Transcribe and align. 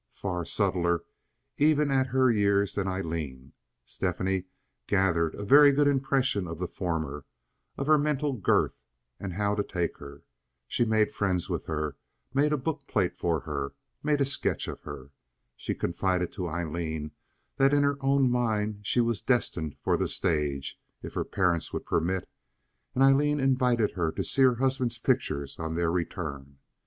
Far 0.13 0.45
subtler, 0.45 1.03
even 1.59 1.91
at 1.91 2.07
her 2.07 2.31
years, 2.31 2.73
than 2.73 2.87
Aileen, 2.87 3.53
Stephanie 3.85 4.45
gathered 4.87 5.35
a 5.35 5.45
very 5.45 5.71
good 5.71 5.87
impression 5.87 6.47
of 6.47 6.57
the 6.57 6.67
former, 6.67 7.23
of 7.77 7.85
her 7.85 7.99
mental 7.99 8.33
girth, 8.33 8.81
and 9.19 9.33
how 9.33 9.53
to 9.53 9.61
take 9.61 9.97
her. 9.99 10.23
She 10.67 10.85
made 10.85 11.11
friends 11.13 11.49
with 11.51 11.65
her, 11.65 11.97
made 12.33 12.51
a 12.51 12.57
book 12.57 12.87
plate 12.87 13.15
for 13.15 13.41
her, 13.41 13.73
made 14.01 14.19
a 14.21 14.25
sketch 14.25 14.67
of 14.67 14.81
her. 14.81 15.11
She 15.55 15.75
confided 15.75 16.31
to 16.31 16.47
Aileen 16.49 17.11
that 17.57 17.71
in 17.71 17.83
her 17.83 17.99
own 18.01 18.27
mind 18.27 18.79
she 18.87 19.01
was 19.01 19.21
destined 19.21 19.75
for 19.83 19.97
the 19.97 20.07
stage, 20.07 20.81
if 21.03 21.13
her 21.13 21.23
parents 21.23 21.71
would 21.73 21.85
permit; 21.85 22.27
and 22.95 23.03
Aileen 23.03 23.39
invited 23.39 23.91
her 23.91 24.11
to 24.13 24.23
see 24.23 24.41
her 24.41 24.55
husband's 24.55 24.97
pictures 24.97 25.59
on 25.59 25.75
their 25.75 25.91
return. 25.91 26.57